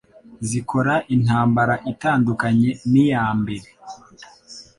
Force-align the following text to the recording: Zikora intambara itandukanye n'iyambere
Zikora 0.49 0.95
intambara 1.15 1.75
itandukanye 1.91 2.69
n'iyambere 2.91 3.67